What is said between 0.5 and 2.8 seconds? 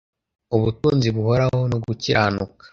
ubutunzi buhoraho no gukiranuka